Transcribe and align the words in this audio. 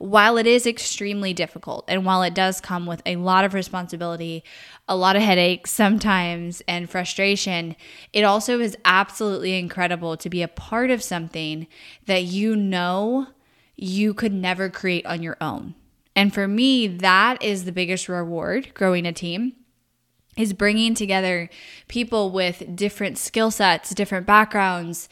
while 0.00 0.38
it 0.38 0.46
is 0.46 0.66
extremely 0.66 1.34
difficult 1.34 1.84
and 1.86 2.06
while 2.06 2.22
it 2.22 2.32
does 2.32 2.58
come 2.58 2.86
with 2.86 3.02
a 3.04 3.16
lot 3.16 3.44
of 3.44 3.52
responsibility, 3.52 4.42
a 4.88 4.96
lot 4.96 5.14
of 5.14 5.20
headaches 5.20 5.70
sometimes 5.70 6.62
and 6.66 6.88
frustration, 6.88 7.76
it 8.14 8.22
also 8.22 8.60
is 8.60 8.78
absolutely 8.86 9.58
incredible 9.58 10.16
to 10.16 10.30
be 10.30 10.40
a 10.40 10.48
part 10.48 10.90
of 10.90 11.02
something 11.02 11.66
that 12.06 12.22
you 12.22 12.56
know 12.56 13.26
you 13.76 14.14
could 14.14 14.32
never 14.32 14.70
create 14.70 15.04
on 15.04 15.22
your 15.22 15.36
own. 15.38 15.74
And 16.16 16.32
for 16.32 16.48
me, 16.48 16.86
that 16.86 17.42
is 17.42 17.66
the 17.66 17.72
biggest 17.72 18.08
reward 18.08 18.72
growing 18.72 19.04
a 19.04 19.12
team 19.12 19.52
is 20.34 20.54
bringing 20.54 20.94
together 20.94 21.50
people 21.88 22.30
with 22.30 22.74
different 22.74 23.18
skill 23.18 23.50
sets, 23.50 23.90
different 23.90 24.26
backgrounds. 24.26 25.10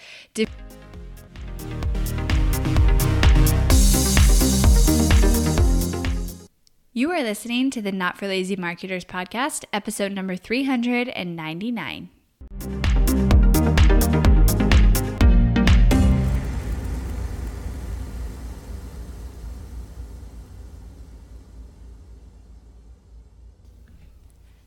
You 6.98 7.12
are 7.12 7.22
listening 7.22 7.70
to 7.70 7.80
the 7.80 7.92
Not 7.92 8.18
for 8.18 8.26
Lazy 8.26 8.56
Marketers 8.56 9.04
podcast, 9.04 9.64
episode 9.72 10.10
number 10.10 10.34
399. 10.34 12.08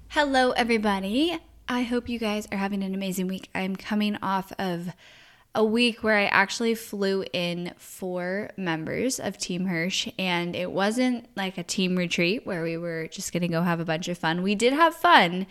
Hello, 0.07 0.52
everybody. 0.52 1.38
I 1.68 1.82
hope 1.82 2.07
you 2.07 2.18
guys 2.18 2.48
are 2.49 2.57
having 2.57 2.82
an 2.82 2.95
amazing 2.95 3.27
week. 3.27 3.49
I'm 3.54 3.76
coming 3.76 4.16
off 4.21 4.54
of 4.57 4.93
a 5.54 5.64
week 5.64 6.04
where 6.04 6.18
I 6.18 6.26
actually 6.26 6.76
flew 6.76 7.26
in 7.34 7.74
four 7.77 8.52
members 8.55 9.20
of 9.20 9.38
Team 9.38 9.66
Hirsch, 9.66 10.07
and 10.18 10.55
it 10.55 10.71
wasn't 10.71 11.27
like 11.35 11.57
a 11.57 11.63
team 11.63 11.96
retreat 11.98 12.46
where 12.46 12.63
we 12.63 12.77
were 12.77 13.07
just 13.07 13.34
gonna 13.34 13.48
go 13.48 13.62
have 13.62 13.79
a 13.79 13.85
bunch 13.85 14.07
of 14.07 14.18
fun. 14.18 14.44
We 14.44 14.55
did 14.55 14.74
have 14.74 14.96
fun, 14.96 15.48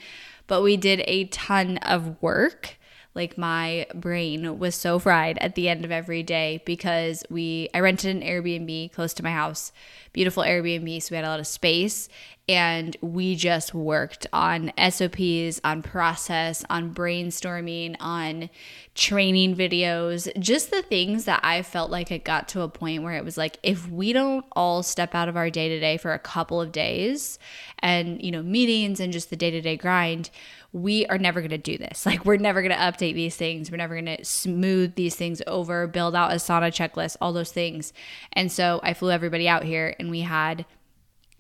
but 0.46 0.62
we 0.62 0.76
did 0.76 1.02
a 1.06 1.24
ton 1.26 1.78
of 1.78 2.20
work 2.22 2.76
like 3.14 3.36
my 3.36 3.86
brain 3.94 4.58
was 4.58 4.74
so 4.74 4.98
fried 4.98 5.36
at 5.38 5.54
the 5.54 5.68
end 5.68 5.84
of 5.84 5.90
every 5.90 6.22
day 6.22 6.62
because 6.64 7.24
we 7.28 7.68
I 7.74 7.80
rented 7.80 8.14
an 8.14 8.22
Airbnb 8.22 8.92
close 8.92 9.12
to 9.14 9.24
my 9.24 9.32
house. 9.32 9.72
Beautiful 10.12 10.44
Airbnb, 10.44 11.02
so 11.02 11.12
we 11.12 11.16
had 11.16 11.24
a 11.24 11.28
lot 11.28 11.40
of 11.40 11.46
space 11.46 12.08
and 12.50 12.96
we 13.00 13.36
just 13.36 13.74
worked 13.74 14.26
on 14.32 14.72
SOPs, 14.76 15.60
on 15.62 15.82
process, 15.84 16.64
on 16.68 16.92
brainstorming, 16.92 17.94
on 18.00 18.50
training 18.96 19.54
videos, 19.54 20.28
just 20.36 20.72
the 20.72 20.82
things 20.82 21.26
that 21.26 21.38
I 21.44 21.62
felt 21.62 21.92
like 21.92 22.10
it 22.10 22.24
got 22.24 22.48
to 22.48 22.62
a 22.62 22.68
point 22.68 23.04
where 23.04 23.14
it 23.14 23.24
was 23.24 23.38
like 23.38 23.58
if 23.62 23.88
we 23.88 24.12
don't 24.12 24.44
all 24.56 24.82
step 24.82 25.14
out 25.14 25.28
of 25.28 25.36
our 25.36 25.48
day-to-day 25.48 25.98
for 25.98 26.12
a 26.12 26.18
couple 26.18 26.60
of 26.60 26.72
days 26.72 27.38
and, 27.78 28.20
you 28.20 28.32
know, 28.32 28.42
meetings 28.42 28.98
and 28.98 29.12
just 29.12 29.30
the 29.30 29.36
day-to-day 29.36 29.76
grind, 29.76 30.30
we 30.72 31.06
are 31.06 31.18
never 31.18 31.40
going 31.40 31.50
to 31.50 31.58
do 31.58 31.78
this. 31.78 32.04
Like, 32.10 32.24
we're 32.24 32.36
never 32.36 32.62
going 32.62 32.72
to 32.72 32.76
update 32.76 33.14
these 33.14 33.36
things. 33.36 33.70
We're 33.70 33.76
never 33.76 33.94
going 33.94 34.16
to 34.16 34.24
smooth 34.24 34.96
these 34.96 35.14
things 35.14 35.40
over, 35.46 35.86
build 35.86 36.16
out 36.16 36.32
a 36.32 36.34
Asana 36.34 36.72
checklist, 36.72 37.16
all 37.20 37.32
those 37.32 37.52
things. 37.52 37.92
And 38.32 38.50
so 38.50 38.80
I 38.82 38.94
flew 38.94 39.12
everybody 39.12 39.46
out 39.46 39.62
here 39.62 39.94
and 40.00 40.10
we 40.10 40.22
had 40.22 40.66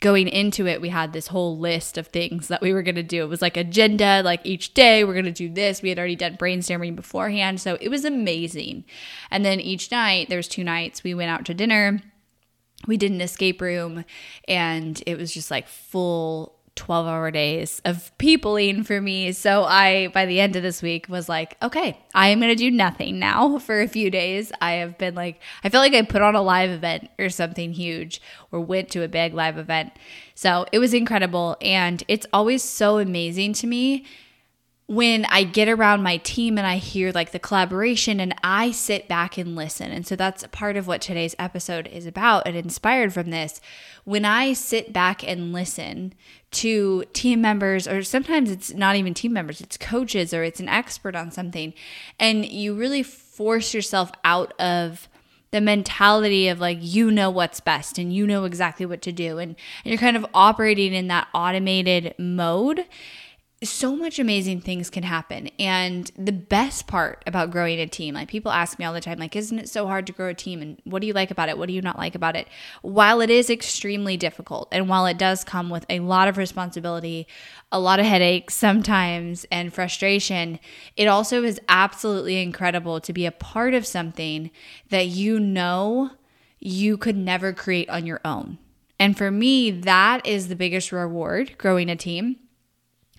going 0.00 0.28
into 0.28 0.66
it, 0.66 0.80
we 0.80 0.88
had 0.88 1.12
this 1.12 1.28
whole 1.28 1.58
list 1.58 1.98
of 1.98 2.06
things 2.06 2.48
that 2.48 2.62
we 2.62 2.72
were 2.72 2.82
going 2.82 2.94
to 2.94 3.02
do. 3.02 3.22
It 3.22 3.28
was 3.28 3.42
like 3.42 3.56
agenda, 3.56 4.22
like 4.24 4.40
each 4.44 4.72
day 4.72 5.04
we're 5.04 5.12
going 5.12 5.26
to 5.26 5.30
do 5.30 5.52
this. 5.52 5.82
We 5.82 5.90
had 5.90 5.98
already 5.98 6.16
done 6.16 6.38
brainstorming 6.38 6.96
beforehand. 6.96 7.60
So 7.60 7.76
it 7.80 7.88
was 7.90 8.04
amazing. 8.04 8.84
And 9.30 9.44
then 9.44 9.60
each 9.60 9.90
night, 9.90 10.28
there 10.28 10.38
was 10.38 10.48
two 10.48 10.64
nights, 10.64 11.04
we 11.04 11.14
went 11.14 11.30
out 11.30 11.44
to 11.46 11.54
dinner. 11.54 12.00
We 12.86 12.96
did 12.96 13.12
an 13.12 13.20
escape 13.20 13.60
room 13.60 14.06
and 14.48 15.02
it 15.06 15.18
was 15.18 15.34
just 15.34 15.50
like 15.50 15.68
full 15.68 16.59
12 16.80 17.06
hour 17.06 17.30
days 17.30 17.82
of 17.84 18.10
peopling 18.16 18.82
for 18.84 19.02
me. 19.02 19.32
So 19.32 19.64
I, 19.64 20.08
by 20.08 20.24
the 20.24 20.40
end 20.40 20.56
of 20.56 20.62
this 20.62 20.80
week, 20.80 21.10
was 21.10 21.28
like, 21.28 21.58
okay, 21.62 21.98
I 22.14 22.28
am 22.28 22.40
going 22.40 22.48
to 22.48 22.56
do 22.56 22.70
nothing 22.70 23.18
now 23.18 23.58
for 23.58 23.82
a 23.82 23.86
few 23.86 24.10
days. 24.10 24.50
I 24.62 24.72
have 24.72 24.96
been 24.96 25.14
like, 25.14 25.42
I 25.62 25.68
feel 25.68 25.80
like 25.80 25.92
I 25.92 26.00
put 26.00 26.22
on 26.22 26.34
a 26.34 26.40
live 26.40 26.70
event 26.70 27.10
or 27.18 27.28
something 27.28 27.74
huge 27.74 28.22
or 28.50 28.60
went 28.60 28.88
to 28.92 29.02
a 29.02 29.08
big 29.08 29.34
live 29.34 29.58
event. 29.58 29.92
So 30.34 30.64
it 30.72 30.78
was 30.78 30.94
incredible. 30.94 31.58
And 31.60 32.02
it's 32.08 32.26
always 32.32 32.64
so 32.64 32.98
amazing 32.98 33.52
to 33.54 33.66
me 33.66 34.06
when 34.90 35.24
I 35.26 35.44
get 35.44 35.68
around 35.68 36.02
my 36.02 36.16
team 36.16 36.58
and 36.58 36.66
I 36.66 36.78
hear 36.78 37.12
like 37.12 37.30
the 37.30 37.38
collaboration 37.38 38.18
and 38.18 38.34
I 38.42 38.72
sit 38.72 39.06
back 39.06 39.38
and 39.38 39.54
listen. 39.54 39.92
And 39.92 40.04
so 40.04 40.16
that's 40.16 40.44
part 40.48 40.76
of 40.76 40.88
what 40.88 41.00
today's 41.00 41.36
episode 41.38 41.86
is 41.86 42.06
about 42.06 42.44
and 42.44 42.56
inspired 42.56 43.12
from 43.12 43.30
this. 43.30 43.60
When 44.02 44.24
I 44.24 44.52
sit 44.52 44.92
back 44.92 45.22
and 45.22 45.52
listen 45.52 46.12
to 46.50 47.04
team 47.12 47.40
members, 47.40 47.86
or 47.86 48.02
sometimes 48.02 48.50
it's 48.50 48.74
not 48.74 48.96
even 48.96 49.14
team 49.14 49.32
members, 49.32 49.60
it's 49.60 49.76
coaches 49.76 50.34
or 50.34 50.42
it's 50.42 50.58
an 50.58 50.68
expert 50.68 51.14
on 51.14 51.30
something, 51.30 51.72
and 52.18 52.44
you 52.44 52.74
really 52.74 53.04
force 53.04 53.72
yourself 53.72 54.10
out 54.24 54.60
of 54.60 55.08
the 55.52 55.60
mentality 55.60 56.48
of 56.48 56.58
like 56.58 56.78
you 56.80 57.12
know 57.12 57.30
what's 57.30 57.60
best 57.60 57.96
and 57.96 58.12
you 58.12 58.26
know 58.26 58.42
exactly 58.42 58.86
what 58.86 59.02
to 59.02 59.12
do 59.12 59.38
and, 59.38 59.54
and 59.84 59.92
you're 59.92 59.98
kind 59.98 60.16
of 60.16 60.26
operating 60.34 60.94
in 60.94 61.08
that 61.08 61.28
automated 61.32 62.14
mode 62.18 62.86
so 63.62 63.94
much 63.94 64.18
amazing 64.18 64.62
things 64.62 64.88
can 64.88 65.02
happen. 65.02 65.48
And 65.58 66.10
the 66.16 66.32
best 66.32 66.86
part 66.86 67.22
about 67.26 67.50
growing 67.50 67.78
a 67.78 67.86
team, 67.86 68.14
like 68.14 68.28
people 68.28 68.50
ask 68.50 68.78
me 68.78 68.86
all 68.86 68.94
the 68.94 69.02
time, 69.02 69.18
like, 69.18 69.36
isn't 69.36 69.58
it 69.58 69.68
so 69.68 69.86
hard 69.86 70.06
to 70.06 70.14
grow 70.14 70.28
a 70.28 70.34
team? 70.34 70.62
And 70.62 70.80
what 70.84 71.00
do 71.00 71.06
you 71.06 71.12
like 71.12 71.30
about 71.30 71.50
it? 71.50 71.58
What 71.58 71.66
do 71.68 71.74
you 71.74 71.82
not 71.82 71.98
like 71.98 72.14
about 72.14 72.36
it? 72.36 72.48
While 72.80 73.20
it 73.20 73.28
is 73.28 73.50
extremely 73.50 74.16
difficult, 74.16 74.68
and 74.72 74.88
while 74.88 75.04
it 75.04 75.18
does 75.18 75.44
come 75.44 75.68
with 75.68 75.84
a 75.90 76.00
lot 76.00 76.26
of 76.26 76.38
responsibility, 76.38 77.26
a 77.70 77.78
lot 77.78 78.00
of 78.00 78.06
headaches 78.06 78.54
sometimes, 78.54 79.44
and 79.52 79.74
frustration, 79.74 80.58
it 80.96 81.06
also 81.06 81.42
is 81.42 81.60
absolutely 81.68 82.40
incredible 82.40 82.98
to 83.00 83.12
be 83.12 83.26
a 83.26 83.32
part 83.32 83.74
of 83.74 83.86
something 83.86 84.50
that 84.88 85.08
you 85.08 85.38
know 85.38 86.12
you 86.60 86.96
could 86.96 87.16
never 87.16 87.52
create 87.52 87.90
on 87.90 88.06
your 88.06 88.20
own. 88.24 88.58
And 88.98 89.16
for 89.18 89.30
me, 89.30 89.70
that 89.70 90.26
is 90.26 90.48
the 90.48 90.56
biggest 90.56 90.92
reward 90.92 91.58
growing 91.58 91.90
a 91.90 91.96
team 91.96 92.36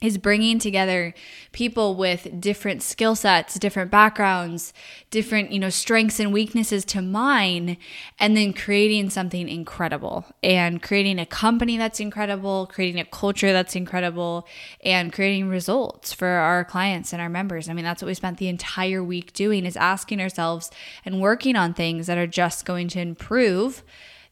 is 0.01 0.17
bringing 0.17 0.57
together 0.57 1.13
people 1.51 1.95
with 1.95 2.41
different 2.41 2.81
skill 2.81 3.15
sets, 3.15 3.59
different 3.59 3.91
backgrounds, 3.91 4.73
different, 5.11 5.51
you 5.51 5.59
know, 5.59 5.69
strengths 5.69 6.19
and 6.19 6.33
weaknesses 6.33 6.83
to 6.83 7.01
mine 7.01 7.77
and 8.17 8.35
then 8.35 8.51
creating 8.51 9.11
something 9.11 9.47
incredible 9.47 10.25
and 10.41 10.81
creating 10.81 11.19
a 11.19 11.25
company 11.25 11.77
that's 11.77 11.99
incredible, 11.99 12.65
creating 12.65 12.99
a 12.99 13.05
culture 13.05 13.53
that's 13.53 13.75
incredible 13.75 14.47
and 14.83 15.13
creating 15.13 15.47
results 15.47 16.11
for 16.11 16.27
our 16.27 16.65
clients 16.65 17.13
and 17.13 17.21
our 17.21 17.29
members. 17.29 17.69
I 17.69 17.73
mean, 17.73 17.85
that's 17.85 18.01
what 18.01 18.07
we 18.07 18.15
spent 18.15 18.39
the 18.39 18.47
entire 18.47 19.03
week 19.03 19.33
doing 19.33 19.65
is 19.65 19.77
asking 19.77 20.19
ourselves 20.19 20.71
and 21.05 21.21
working 21.21 21.55
on 21.55 21.75
things 21.75 22.07
that 22.07 22.17
are 22.17 22.27
just 22.27 22.65
going 22.65 22.87
to 22.89 22.99
improve 22.99 23.83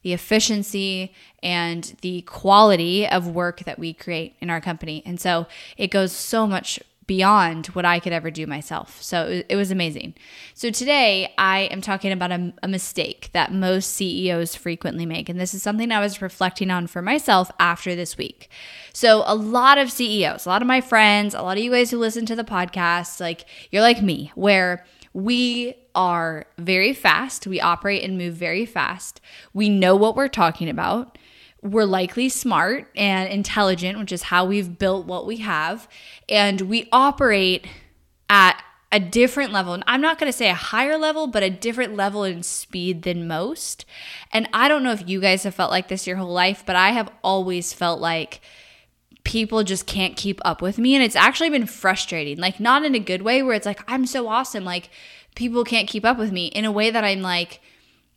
the 0.01 0.13
efficiency 0.13 1.13
and 1.43 1.95
the 2.01 2.21
quality 2.21 3.07
of 3.07 3.27
work 3.27 3.63
that 3.65 3.79
we 3.79 3.93
create 3.93 4.35
in 4.41 4.49
our 4.49 4.61
company. 4.61 5.03
And 5.05 5.19
so 5.19 5.47
it 5.77 5.91
goes 5.91 6.11
so 6.11 6.47
much 6.47 6.79
beyond 7.09 7.65
what 7.67 7.85
I 7.85 7.99
could 7.99 8.13
ever 8.13 8.29
do 8.29 8.45
myself. 8.45 9.01
So 9.01 9.41
it 9.49 9.55
was 9.55 9.71
amazing. 9.71 10.13
So 10.53 10.69
today 10.69 11.33
I 11.39 11.61
am 11.71 11.81
talking 11.81 12.11
about 12.11 12.31
a, 12.31 12.53
a, 12.61 12.67
mistake 12.67 13.31
that 13.33 13.51
most 13.51 13.95
CEOs 13.95 14.53
frequently 14.53 15.07
make. 15.07 15.27
And 15.27 15.39
this 15.39 15.55
is 15.55 15.63
something 15.63 15.91
I 15.91 16.01
was 16.01 16.21
reflecting 16.21 16.69
on 16.69 16.85
for 16.85 17.01
myself 17.01 17.49
after 17.59 17.95
this 17.95 18.15
week. 18.15 18.47
So 18.93 19.23
a 19.25 19.33
lot 19.33 19.79
of 19.79 19.91
CEOs, 19.91 20.45
a 20.45 20.49
lot 20.49 20.61
of 20.61 20.67
my 20.67 20.81
friends, 20.81 21.33
a 21.33 21.41
lot 21.41 21.57
of 21.57 21.63
you 21.63 21.71
guys 21.71 21.89
who 21.89 21.97
listen 21.97 22.27
to 22.27 22.35
the 22.35 22.43
podcast, 22.43 23.19
like 23.19 23.45
you're 23.71 23.81
like 23.81 24.03
me, 24.03 24.31
where 24.35 24.85
we 25.13 25.75
are 25.95 26.45
very 26.57 26.93
fast. 26.93 27.47
We 27.47 27.59
operate 27.59 28.03
and 28.03 28.17
move 28.17 28.35
very 28.35 28.65
fast. 28.65 29.21
We 29.53 29.69
know 29.69 29.95
what 29.95 30.15
we're 30.15 30.27
talking 30.27 30.69
about. 30.69 31.17
We're 31.61 31.85
likely 31.85 32.29
smart 32.29 32.87
and 32.95 33.29
intelligent, 33.31 33.99
which 33.99 34.11
is 34.11 34.23
how 34.23 34.45
we've 34.45 34.77
built 34.77 35.05
what 35.05 35.25
we 35.25 35.37
have. 35.37 35.87
And 36.29 36.61
we 36.61 36.87
operate 36.91 37.67
at 38.29 38.63
a 38.91 38.99
different 38.99 39.51
level. 39.51 39.73
And 39.73 39.83
I'm 39.85 40.01
not 40.01 40.19
going 40.19 40.31
to 40.31 40.37
say 40.37 40.49
a 40.49 40.55
higher 40.55 40.97
level, 40.97 41.27
but 41.27 41.43
a 41.43 41.49
different 41.49 41.95
level 41.95 42.23
in 42.23 42.43
speed 42.43 43.03
than 43.03 43.27
most. 43.27 43.85
And 44.31 44.47
I 44.53 44.67
don't 44.67 44.83
know 44.83 44.91
if 44.91 45.07
you 45.07 45.19
guys 45.19 45.43
have 45.43 45.55
felt 45.55 45.71
like 45.71 45.89
this 45.89 46.07
your 46.07 46.17
whole 46.17 46.31
life, 46.31 46.63
but 46.65 46.75
I 46.75 46.91
have 46.91 47.11
always 47.23 47.73
felt 47.73 47.99
like 47.99 48.41
people 49.23 49.63
just 49.63 49.85
can't 49.85 50.15
keep 50.15 50.39
up 50.45 50.61
with 50.61 50.77
me. 50.77 50.95
And 50.95 51.03
it's 51.03 51.15
actually 51.15 51.49
been 51.49 51.65
frustrating, 51.65 52.37
like, 52.37 52.59
not 52.59 52.83
in 52.83 52.95
a 52.95 52.99
good 52.99 53.21
way 53.21 53.43
where 53.43 53.55
it's 53.55 53.65
like, 53.65 53.81
I'm 53.87 54.05
so 54.05 54.27
awesome. 54.27 54.63
Like, 54.63 54.89
people 55.35 55.63
can't 55.63 55.87
keep 55.87 56.05
up 56.05 56.17
with 56.17 56.31
me 56.31 56.47
in 56.47 56.65
a 56.65 56.71
way 56.71 56.89
that 56.89 57.03
I'm 57.03 57.21
like, 57.21 57.61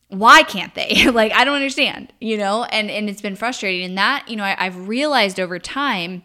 why 0.08 0.42
can't 0.42 0.74
they? 0.74 1.10
like, 1.12 1.32
I 1.32 1.44
don't 1.44 1.54
understand, 1.54 2.12
you 2.20 2.36
know? 2.36 2.64
And, 2.64 2.90
and 2.90 3.08
it's 3.08 3.22
been 3.22 3.36
frustrating. 3.36 3.84
And 3.84 3.98
that, 3.98 4.28
you 4.28 4.36
know, 4.36 4.44
I, 4.44 4.56
I've 4.58 4.88
realized 4.88 5.40
over 5.40 5.58
time, 5.58 6.22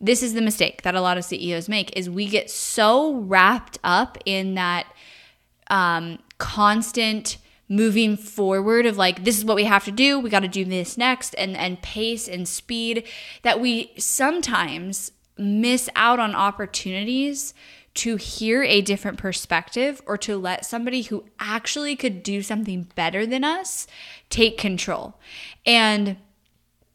this 0.00 0.22
is 0.22 0.34
the 0.34 0.42
mistake 0.42 0.82
that 0.82 0.94
a 0.94 1.00
lot 1.00 1.18
of 1.18 1.24
CEOs 1.24 1.68
make 1.68 1.96
is 1.96 2.08
we 2.08 2.26
get 2.26 2.50
so 2.50 3.14
wrapped 3.14 3.78
up 3.84 4.16
in 4.24 4.54
that 4.54 4.86
um, 5.68 6.18
constant 6.38 7.36
moving 7.70 8.16
forward 8.16 8.84
of 8.84 8.98
like 8.98 9.24
this 9.24 9.38
is 9.38 9.44
what 9.44 9.56
we 9.56 9.64
have 9.64 9.84
to 9.84 9.92
do 9.92 10.18
we 10.18 10.28
got 10.28 10.40
to 10.40 10.48
do 10.48 10.64
this 10.64 10.98
next 10.98 11.34
and 11.34 11.56
and 11.56 11.80
pace 11.80 12.28
and 12.28 12.46
speed 12.48 13.06
that 13.42 13.60
we 13.60 13.92
sometimes 13.96 15.12
miss 15.38 15.88
out 15.96 16.18
on 16.18 16.34
opportunities 16.34 17.54
to 17.94 18.16
hear 18.16 18.62
a 18.62 18.80
different 18.80 19.18
perspective 19.18 20.00
or 20.06 20.16
to 20.16 20.36
let 20.36 20.64
somebody 20.64 21.02
who 21.02 21.24
actually 21.38 21.96
could 21.96 22.22
do 22.22 22.42
something 22.42 22.86
better 22.94 23.26
than 23.26 23.42
us 23.42 23.86
take 24.28 24.56
control. 24.56 25.14
And 25.66 26.16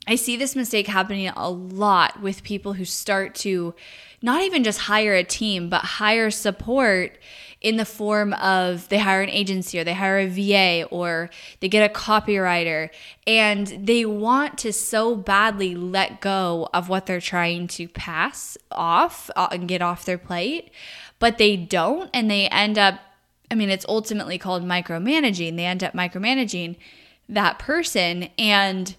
I 0.08 0.16
see 0.16 0.38
this 0.38 0.56
mistake 0.56 0.88
happening 0.88 1.28
a 1.28 1.50
lot 1.50 2.22
with 2.22 2.44
people 2.44 2.74
who 2.74 2.86
start 2.86 3.36
to 3.36 3.74
not 4.22 4.44
even 4.44 4.64
just 4.64 4.82
hire 4.82 5.16
a 5.16 5.24
team, 5.24 5.70
but 5.70 5.82
hire 5.82 6.32
support 6.32 7.18
in 7.66 7.78
the 7.78 7.86
form 7.86 8.32
of 8.34 8.88
they 8.90 9.00
hire 9.00 9.24
an 9.24 9.30
agency 9.30 9.80
or 9.80 9.84
they 9.84 9.96
hire 9.96 10.20
a 10.20 10.28
VA 10.28 10.88
or 10.92 11.32
they 11.62 11.68
get 11.68 11.90
a 11.90 11.92
copywriter 11.92 12.92
and 13.26 13.66
they 13.88 14.06
want 14.06 14.60
to 14.60 14.72
so 14.72 15.16
badly 15.16 15.74
let 15.74 16.22
go 16.22 16.70
of 16.76 16.90
what 16.90 17.08
they're 17.08 17.20
trying 17.20 17.68
to 17.68 17.88
pass 17.88 18.56
off 18.70 19.32
uh, 19.36 19.48
and 19.52 19.68
get 19.68 19.82
off 19.82 20.06
their 20.06 20.20
plate, 20.20 20.70
but 21.18 21.40
they 21.40 21.56
don't 21.56 22.08
and 22.14 22.30
they 22.30 22.48
end 22.50 22.78
up 22.78 23.00
I 23.50 23.56
mean 23.56 23.72
it's 23.72 23.86
ultimately 23.90 24.38
called 24.38 24.64
micromanaging. 24.64 25.58
They 25.58 25.66
end 25.66 25.84
up 25.84 25.94
micromanaging 25.94 26.76
that 27.28 27.58
person 27.58 28.30
and 28.38 28.96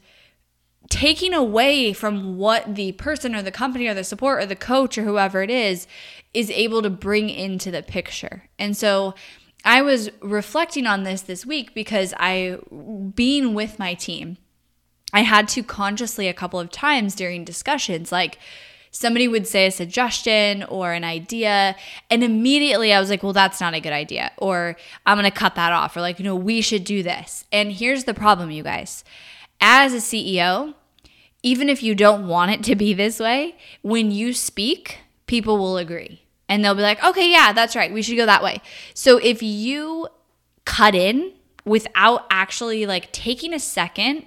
taking 0.89 1.35
away 1.35 1.93
from 1.93 2.37
what 2.37 2.75
the 2.75 2.93
person 2.93 3.35
or 3.35 3.43
the 3.43 3.51
company 3.51 3.87
or 3.87 3.95
the 3.95 4.05
support 4.05 4.43
or 4.43 4.47
the 4.47 4.57
coach 4.57 4.97
or 4.97 5.03
whoever 5.03 5.43
it 5.43 5.51
is 5.51 5.87
is 6.35 6.51
able 6.51 6.83
to 6.83 6.91
bring 6.91 7.29
into 7.31 7.71
the 7.71 7.83
picture. 7.83 8.45
And 8.59 8.77
so 8.77 9.15
I 9.65 9.83
was 9.83 10.11
reflecting 10.21 10.87
on 10.87 11.03
this 11.03 11.23
this 11.23 11.45
week 11.45 11.75
because 11.75 12.15
I, 12.19 12.59
being 13.15 13.55
with 13.55 13.79
my 13.79 13.95
team, 13.95 14.37
I 15.13 15.21
had 15.21 15.49
to 15.49 15.63
consciously 15.63 16.29
a 16.29 16.35
couple 16.35 16.61
of 16.61 16.71
times 16.71 17.15
during 17.15 17.45
discussions, 17.45 18.13
like, 18.13 18.39
somebody 18.97 19.29
would 19.29 19.47
say 19.47 19.67
a 19.67 19.71
suggestion 19.71 20.63
or 20.65 20.93
an 20.93 21.05
idea 21.05 21.77
and 22.09 22.25
immediately 22.25 22.95
i 22.95 23.01
was 23.01 23.11
like 23.11 23.23
well 23.23 23.35
that's 23.35 23.61
not 23.61 23.75
a 23.75 23.81
good 23.81 23.93
idea 23.93 24.33
or 24.39 24.75
i'm 25.05 25.19
going 25.19 25.31
to 25.31 25.37
cut 25.37 25.55
that 25.55 25.71
off 25.71 25.95
or 25.97 26.01
like 26.01 26.19
you 26.19 26.25
know 26.25 26.35
we 26.35 26.63
should 26.63 26.83
do 26.83 27.03
this 27.03 27.45
and 27.53 27.73
here's 27.73 28.05
the 28.05 28.15
problem 28.15 28.51
you 28.51 28.63
guys 28.63 29.05
as 29.61 29.93
a 29.93 29.99
CEO, 29.99 30.75
even 31.43 31.69
if 31.69 31.83
you 31.83 31.95
don't 31.95 32.29
want 32.29 32.51
it 32.51 32.63
to 32.65 32.77
be 32.77 32.93
this 32.93 33.21
way, 33.21 33.57
when 33.83 34.11
you 34.11 34.33
speak, 34.33 34.99
people 35.27 35.59
will 35.59 35.77
agree. 35.77 36.23
And 36.49 36.65
they'll 36.65 36.75
be 36.75 36.83
like, 36.83 37.03
okay, 37.03 37.31
yeah, 37.31 37.53
that's 37.53 37.75
right. 37.77 37.93
We 37.93 38.03
should 38.03 38.17
go 38.17 38.27
that 38.27 38.43
way. 38.43 38.61
So 38.95 39.19
if 39.19 39.43
you 39.43 40.09
cut 40.65 40.95
in 40.95 41.33
without 41.65 42.27
actually 42.31 42.87
like 42.87 43.11
taking 43.13 43.53
a 43.53 43.59
second 43.59 44.27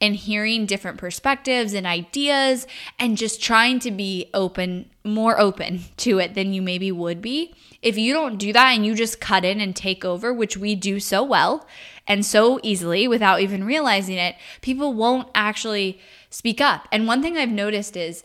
and 0.00 0.16
hearing 0.16 0.66
different 0.66 0.98
perspectives 0.98 1.74
and 1.74 1.86
ideas 1.86 2.66
and 2.98 3.16
just 3.16 3.42
trying 3.42 3.78
to 3.80 3.90
be 3.90 4.30
open, 4.32 4.90
more 5.04 5.38
open 5.38 5.80
to 5.98 6.18
it 6.18 6.34
than 6.34 6.52
you 6.52 6.62
maybe 6.62 6.90
would 6.90 7.20
be. 7.20 7.54
If 7.82 7.96
you 7.96 8.12
don't 8.12 8.38
do 8.38 8.52
that 8.52 8.74
and 8.74 8.84
you 8.84 8.94
just 8.94 9.20
cut 9.20 9.44
in 9.44 9.60
and 9.60 9.74
take 9.76 10.04
over, 10.04 10.32
which 10.32 10.56
we 10.56 10.74
do 10.74 11.00
so 11.00 11.22
well, 11.22 11.66
and 12.10 12.26
so 12.26 12.58
easily 12.64 13.06
without 13.06 13.40
even 13.40 13.62
realizing 13.62 14.18
it, 14.18 14.34
people 14.62 14.92
won't 14.92 15.28
actually 15.32 16.00
speak 16.28 16.60
up. 16.60 16.88
And 16.90 17.06
one 17.06 17.22
thing 17.22 17.36
I've 17.36 17.52
noticed 17.52 17.96
is 17.96 18.24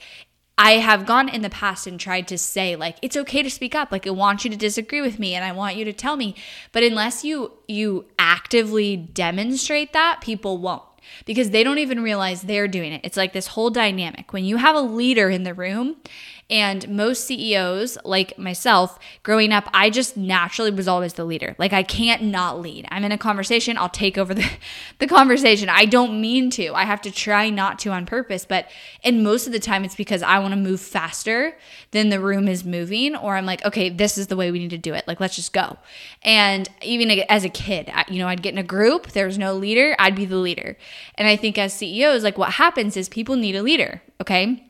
I 0.58 0.78
have 0.78 1.06
gone 1.06 1.30
in 1.30 1.44
the 1.44 1.52
past 1.52 1.86
and 1.86 2.00
tried 2.00 2.28
to 2.30 2.38
say 2.40 2.76
like 2.76 2.96
it's 3.04 3.16
okay 3.16 3.44
to 3.44 3.50
speak 3.50 3.76
up 3.76 3.92
like 3.92 4.08
I 4.08 4.10
want 4.10 4.44
you 4.44 4.50
to 4.50 4.58
disagree 4.58 5.02
with 5.02 5.20
me 5.20 5.36
and 5.36 5.46
I 5.46 5.52
want 5.52 5.76
you 5.76 5.86
to 5.86 5.94
tell 5.94 6.16
me 6.16 6.34
but 6.72 6.82
unless 6.82 7.26
you 7.26 7.52
you 7.68 8.06
actively 8.18 8.96
demonstrate 8.96 9.92
that 9.94 10.22
people 10.22 10.58
won't 10.58 10.82
because 11.26 11.50
they 11.50 11.64
don't 11.64 11.78
even 11.78 12.02
realize 12.02 12.42
they're 12.42 12.68
doing 12.68 12.94
it. 12.94 13.02
It's 13.04 13.18
like 13.18 13.34
this 13.34 13.48
whole 13.48 13.70
dynamic. 13.70 14.34
When 14.34 14.46
you 14.46 14.58
have 14.58 14.76
a 14.76 14.82
leader 14.82 15.30
in 15.30 15.44
the 15.44 15.54
room 15.54 15.98
and 16.48 16.88
most 16.88 17.26
CEOs, 17.26 17.98
like 18.06 18.38
myself, 18.38 19.00
growing 19.24 19.52
up, 19.52 19.68
I 19.74 19.90
just 19.90 20.16
naturally 20.16 20.70
was 20.70 20.88
always 20.88 21.14
the 21.14 21.26
leader. 21.26 21.56
Like 21.58 21.74
I 21.74 21.82
can't 21.82 22.22
not 22.22 22.62
lead. 22.62 22.86
I'm 22.92 23.04
in 23.04 23.12
a 23.12 23.18
conversation, 23.18 23.80
I'll 23.80 23.90
take 23.90 24.16
over 24.16 24.34
the, 24.36 24.48
the 25.00 25.08
conversation. 25.08 25.70
I 25.70 25.86
don't 25.86 26.22
mean 26.22 26.52
to. 26.52 26.74
I 26.74 26.84
have 26.84 27.02
to 27.02 27.12
try 27.12 27.50
not 27.50 27.80
to 27.80 27.90
on 27.90 28.06
purpose. 28.06 28.46
But 28.46 28.70
and 29.04 29.24
most 29.24 29.48
of 29.48 29.54
the 29.54 29.60
time 29.60 29.84
it's 29.84 29.96
because 29.96 30.22
I 30.22 30.38
want 30.38 30.54
to 30.54 30.60
move 30.60 30.80
faster 30.80 31.58
than 31.92 32.10
the 32.10 32.20
room 32.20 32.48
is 32.48 32.64
moving, 32.64 33.16
or 33.16 33.36
I'm 33.36 33.48
like, 33.48 33.66
okay, 33.66 33.90
this 33.90 34.16
is 34.16 34.28
the 34.28 34.36
way 34.36 34.52
we 34.52 34.60
need 34.60 34.70
to 34.70 34.78
do 34.78 34.94
it. 34.94 35.08
Like, 35.08 35.20
let's 35.20 35.36
just 35.36 35.52
go. 35.52 35.78
And 36.22 36.70
even 36.84 37.10
as 37.28 37.44
a 37.44 37.50
kid, 37.50 37.92
you 38.08 38.20
know, 38.20 38.28
I'd 38.28 38.44
get 38.44 38.54
in 38.54 38.60
a 38.60 38.64
group, 38.64 39.12
there's 39.14 39.40
no 39.40 39.56
leader, 39.56 39.96
I'd 39.98 40.16
be 40.16 40.26
the 40.26 40.38
leader. 40.38 40.78
And 41.16 41.28
I 41.28 41.38
think 41.38 41.58
as 41.58 41.74
CEOs, 41.74 42.24
like 42.24 42.38
what 42.38 42.54
happens 42.54 42.96
is 42.96 43.10
people 43.10 43.36
need 43.36 43.56
a 43.56 43.64
leader. 43.64 44.04
Okay. 44.22 44.62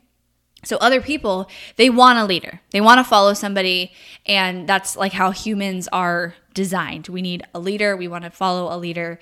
So 0.65 0.77
other 0.77 1.01
people, 1.01 1.49
they 1.75 1.89
want 1.89 2.19
a 2.19 2.25
leader. 2.25 2.61
They 2.71 2.81
want 2.81 2.99
to 2.99 3.03
follow 3.03 3.33
somebody 3.33 3.93
and 4.25 4.67
that's 4.67 4.95
like 4.95 5.13
how 5.13 5.31
humans 5.31 5.87
are 5.91 6.35
designed. 6.53 7.07
We 7.07 7.21
need 7.21 7.43
a 7.53 7.59
leader, 7.59 7.95
we 7.95 8.07
want 8.07 8.23
to 8.23 8.31
follow 8.31 8.73
a 8.73 8.77
leader. 8.77 9.19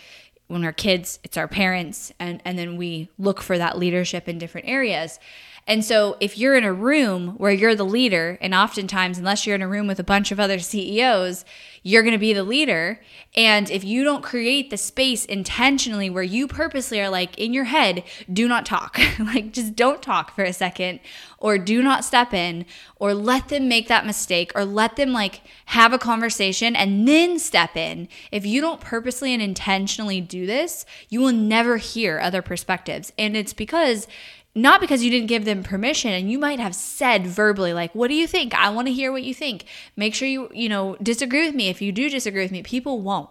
When 0.48 0.63
we're 0.63 0.74
kids, 0.74 1.19
it's 1.24 1.38
our 1.38 1.48
parents 1.48 2.12
and 2.19 2.42
and 2.45 2.57
then 2.57 2.78
we 2.78 3.10
look 3.18 3.42
for 3.42 3.57
that 3.57 3.78
leadership 3.78 4.28
in 4.28 4.38
different 4.38 4.68
areas. 4.68 5.19
And 5.66 5.84
so 5.84 6.18
if 6.19 6.38
you're 6.38 6.56
in 6.56 6.66
a 6.66 6.74
room 6.74 7.36
where 7.38 7.51
you're 7.51 7.75
the 7.75 7.86
leader, 7.86 8.38
and 8.42 8.54
oftentimes, 8.54 9.18
unless 9.18 9.48
you're 9.48 9.56
in 9.56 9.62
a 9.62 9.68
room 9.68 9.88
with 9.88 10.00
a 10.00 10.04
bunch 10.04 10.31
of 10.31 10.40
other 10.40 10.60
CEOs, 10.60 11.45
you're 11.83 12.01
going 12.01 12.13
to 12.13 12.18
be 12.18 12.33
the 12.33 12.44
leader. 12.44 13.00
And 13.35 13.69
if 13.69 13.83
you 13.83 14.03
don't 14.03 14.24
create 14.24 14.69
the 14.69 14.77
space 14.77 15.25
intentionally 15.25 16.09
where 16.09 16.24
you 16.24 16.47
purposely 16.47 17.00
are 17.01 17.09
like 17.09 17.38
in 17.38 17.53
your 17.53 17.65
head, 17.65 18.03
do 18.31 18.47
not 18.47 18.65
talk, 18.65 18.97
like 19.19 19.51
just 19.51 19.75
don't 19.75 20.01
talk 20.01 20.33
for 20.33 20.44
a 20.44 20.53
second, 20.53 21.01
or 21.38 21.57
do 21.57 21.83
not 21.83 22.06
step 22.06 22.33
in, 22.33 22.65
or 22.95 23.13
let 23.13 23.50
them 23.50 23.68
make 23.68 23.89
that 23.89 24.06
mistake, 24.06 24.51
or 24.56 24.63
let 24.63 24.95
them 24.95 25.12
like 25.12 25.41
have 25.65 25.91
a 25.91 26.00
conversation 26.00 26.75
and 26.75 27.06
then 27.07 27.38
step 27.38 27.75
in. 27.75 28.07
If 28.31 28.45
you 28.45 28.62
don't 28.62 28.80
purposely 28.80 29.33
and 29.33 29.44
intentionally 29.44 30.21
do 30.21 30.45
this, 30.45 30.85
you 31.09 31.19
will 31.19 31.33
never 31.33 31.77
hear 31.77 32.19
other 32.19 32.41
perspectives. 32.41 33.12
And 33.18 33.35
it's 33.35 33.53
because 33.53 34.07
not 34.55 34.81
because 34.81 35.03
you 35.03 35.09
didn't 35.09 35.27
give 35.27 35.45
them 35.45 35.63
permission 35.63 36.11
and 36.11 36.31
you 36.31 36.38
might 36.38 36.59
have 36.59 36.75
said 36.75 37.25
verbally 37.25 37.73
like 37.73 37.94
what 37.94 38.07
do 38.07 38.13
you 38.13 38.27
think? 38.27 38.53
I 38.53 38.69
want 38.69 38.88
to 38.88 38.94
hear 38.94 39.11
what 39.11 39.23
you 39.23 39.33
think. 39.33 39.65
Make 39.95 40.13
sure 40.13 40.27
you 40.27 40.50
you 40.53 40.69
know 40.69 40.95
disagree 41.01 41.45
with 41.45 41.55
me. 41.55 41.69
If 41.69 41.81
you 41.81 41.91
do 41.91 42.09
disagree 42.09 42.44
with 42.44 42.51
me 42.51 42.63
people 42.63 43.01
won't 43.01 43.30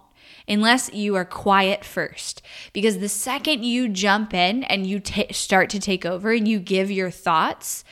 unless 0.49 0.93
you 0.93 1.15
are 1.15 1.25
quiet 1.25 1.85
first. 1.85 2.43
Because 2.73 2.99
the 2.99 3.09
second 3.09 3.65
you 3.65 3.89
jump 3.89 4.35
in 4.35 4.65
and 4.65 4.87
you 4.87 4.99
t- 4.99 5.33
start 5.33 5.71
to 5.71 5.79
take 5.79 6.05
over 6.05 6.33
and 6.33 6.49
you 6.49 6.59
give 6.59 6.91
your 6.91 7.11
thoughts 7.11 7.85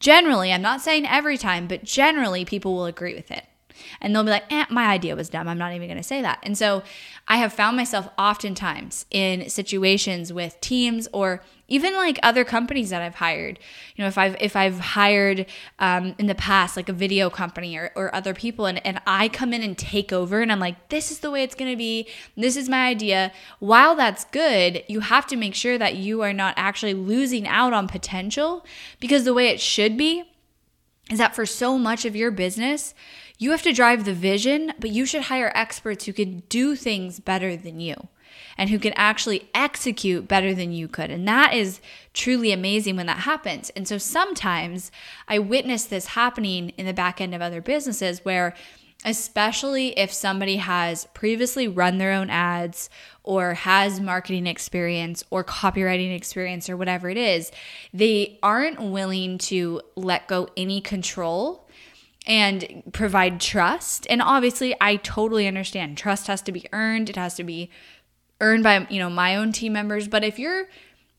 generally 0.00 0.52
i'm 0.52 0.62
not 0.62 0.80
saying 0.80 1.04
every 1.08 1.36
time 1.36 1.66
but 1.66 1.82
generally 1.82 2.44
people 2.44 2.72
will 2.74 2.84
agree 2.84 3.14
with 3.14 3.32
it. 3.32 3.44
And 4.00 4.14
they'll 4.14 4.24
be 4.24 4.30
like, 4.30 4.50
eh, 4.50 4.64
my 4.70 4.86
idea 4.86 5.16
was 5.16 5.28
dumb. 5.28 5.48
I'm 5.48 5.58
not 5.58 5.72
even 5.72 5.88
going 5.88 5.98
to 5.98 6.02
say 6.02 6.22
that. 6.22 6.38
And 6.42 6.56
so 6.56 6.82
I 7.26 7.38
have 7.38 7.52
found 7.52 7.76
myself 7.76 8.08
oftentimes 8.18 9.06
in 9.10 9.48
situations 9.48 10.32
with 10.32 10.60
teams 10.60 11.08
or 11.12 11.42
even 11.68 11.94
like 11.94 12.18
other 12.22 12.44
companies 12.44 12.90
that 12.90 13.02
I've 13.02 13.16
hired. 13.16 13.58
You 13.94 14.02
know, 14.02 14.08
if 14.08 14.16
I've 14.16 14.36
if 14.40 14.56
I've 14.56 14.80
hired 14.80 15.46
um, 15.78 16.14
in 16.18 16.26
the 16.26 16.34
past 16.34 16.76
like 16.76 16.88
a 16.88 16.94
video 16.94 17.28
company 17.28 17.76
or, 17.76 17.92
or 17.94 18.14
other 18.14 18.32
people 18.32 18.66
and, 18.66 18.84
and 18.86 19.00
I 19.06 19.28
come 19.28 19.52
in 19.52 19.62
and 19.62 19.76
take 19.76 20.12
over 20.12 20.40
and 20.40 20.50
I'm 20.50 20.60
like, 20.60 20.88
this 20.88 21.12
is 21.12 21.20
the 21.20 21.30
way 21.30 21.42
it's 21.42 21.54
gonna 21.54 21.76
be, 21.76 22.08
this 22.36 22.56
is 22.56 22.68
my 22.68 22.88
idea. 22.88 23.32
While 23.58 23.94
that's 23.94 24.24
good, 24.24 24.82
you 24.88 25.00
have 25.00 25.26
to 25.26 25.36
make 25.36 25.54
sure 25.54 25.76
that 25.76 25.96
you 25.96 26.22
are 26.22 26.32
not 26.32 26.54
actually 26.56 26.94
losing 26.94 27.46
out 27.46 27.74
on 27.74 27.86
potential 27.86 28.64
because 28.98 29.24
the 29.24 29.34
way 29.34 29.48
it 29.48 29.60
should 29.60 29.96
be 29.96 30.24
is 31.10 31.18
that 31.18 31.34
for 31.34 31.46
so 31.46 31.78
much 31.78 32.04
of 32.04 32.16
your 32.16 32.30
business, 32.30 32.94
you 33.38 33.50
have 33.52 33.62
to 33.62 33.72
drive 33.72 34.04
the 34.04 34.12
vision, 34.12 34.72
but 34.80 34.90
you 34.90 35.06
should 35.06 35.22
hire 35.22 35.52
experts 35.54 36.04
who 36.04 36.12
can 36.12 36.40
do 36.48 36.74
things 36.74 37.20
better 37.20 37.56
than 37.56 37.78
you 37.80 38.08
and 38.58 38.68
who 38.68 38.78
can 38.78 38.92
actually 38.96 39.48
execute 39.54 40.28
better 40.28 40.52
than 40.52 40.72
you 40.72 40.88
could. 40.88 41.10
And 41.10 41.26
that 41.28 41.54
is 41.54 41.80
truly 42.12 42.52
amazing 42.52 42.96
when 42.96 43.06
that 43.06 43.20
happens. 43.20 43.70
And 43.70 43.86
so 43.86 43.96
sometimes 43.96 44.90
I 45.28 45.38
witness 45.38 45.84
this 45.84 46.06
happening 46.06 46.70
in 46.70 46.84
the 46.84 46.92
back 46.92 47.20
end 47.20 47.34
of 47.34 47.40
other 47.40 47.62
businesses 47.62 48.24
where 48.24 48.54
especially 49.04 49.96
if 49.96 50.12
somebody 50.12 50.56
has 50.56 51.06
previously 51.14 51.68
run 51.68 51.98
their 51.98 52.12
own 52.12 52.28
ads 52.30 52.90
or 53.22 53.54
has 53.54 54.00
marketing 54.00 54.46
experience 54.46 55.22
or 55.30 55.44
copywriting 55.44 56.14
experience 56.16 56.68
or 56.68 56.76
whatever 56.76 57.08
it 57.08 57.16
is, 57.16 57.52
they 57.94 58.38
aren't 58.42 58.80
willing 58.80 59.38
to 59.38 59.80
let 59.94 60.26
go 60.26 60.48
any 60.56 60.80
control 60.80 61.68
and 62.26 62.82
provide 62.92 63.40
trust. 63.40 64.06
And 64.10 64.20
obviously, 64.20 64.74
I 64.80 64.96
totally 64.96 65.46
understand 65.46 65.96
trust 65.96 66.26
has 66.26 66.42
to 66.42 66.52
be 66.52 66.66
earned, 66.72 67.08
it 67.08 67.16
has 67.16 67.36
to 67.36 67.44
be 67.44 67.70
earned 68.40 68.62
by, 68.62 68.86
you 68.90 68.98
know, 68.98 69.10
my 69.10 69.36
own 69.36 69.52
team 69.52 69.72
members, 69.72 70.08
but 70.08 70.24
if 70.24 70.38
you're 70.38 70.68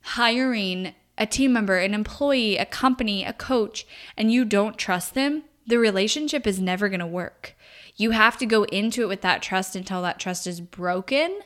hiring 0.01 0.93
a 1.17 1.25
team 1.25 1.53
member, 1.53 1.77
an 1.77 1.93
employee, 1.93 2.57
a 2.57 2.65
company, 2.65 3.25
a 3.25 3.33
coach, 3.33 3.85
and 4.15 4.31
you 4.31 4.45
don't 4.45 4.77
trust 4.77 5.13
them, 5.13 5.43
the 5.67 5.77
relationship 5.77 6.47
is 6.47 6.59
never 6.59 6.89
going 6.89 7.01
to 7.01 7.07
work. 7.07 7.55
You 7.95 8.11
have 8.11 8.37
to 8.37 8.45
go 8.45 8.63
into 8.63 9.03
it 9.03 9.07
with 9.07 9.21
that 9.21 9.41
trust 9.41 9.75
until 9.75 10.01
that 10.01 10.19
trust 10.19 10.47
is 10.47 10.61
broken. 10.61 11.41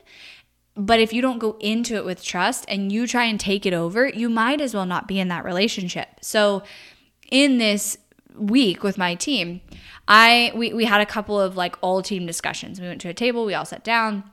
But 0.76 1.00
if 1.00 1.12
you 1.12 1.22
don't 1.22 1.40
go 1.40 1.58
into 1.60 1.96
it 1.96 2.06
with 2.06 2.24
trust 2.24 2.66
and 2.68 2.92
you 2.92 3.08
try 3.08 3.26
and 3.26 3.40
take 3.40 3.66
it 3.66 3.74
over, 3.74 4.08
you 4.08 4.30
might 4.30 4.62
as 4.62 4.74
well 4.74 4.86
not 4.86 5.08
be 5.08 5.20
in 5.20 5.28
that 5.28 5.44
relationship. 5.44 6.08
So, 6.22 6.64
in 7.32 7.58
this 7.58 7.98
week 8.36 8.84
with 8.84 8.98
my 8.98 9.16
team, 9.16 9.62
I 10.08 10.52
we, 10.56 10.74
we 10.74 10.86
had 10.86 11.02
a 11.02 11.06
couple 11.06 11.40
of 11.40 11.56
like 11.56 11.76
all 11.82 12.02
team 12.02 12.26
discussions. 12.26 12.80
We 12.80 12.88
went 12.88 13.02
to 13.02 13.10
a 13.10 13.14
table, 13.14 13.46
we 13.46 13.54
all 13.54 13.66
sat 13.66 13.84
down 13.84 14.24